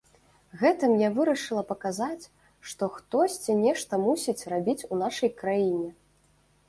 Гэтым 0.61 0.91
я 1.01 1.09
вырашыла 1.17 1.63
паказаць, 1.71 2.29
што 2.71 2.83
хтосьці 2.95 3.57
нешта 3.63 4.01
мусіць 4.07 4.47
рабіць 4.55 4.87
у 4.97 5.01
нашай 5.03 5.31
краіне. 5.43 5.89